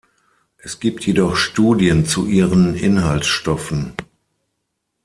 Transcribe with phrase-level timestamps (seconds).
[0.57, 3.93] Es gibt jedoch Studien zu ihren Inhaltsstoffen.